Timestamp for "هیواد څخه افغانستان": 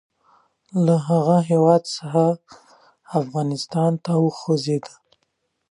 1.49-3.91